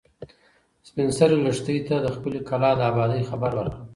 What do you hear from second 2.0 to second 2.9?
د خپلې کلا د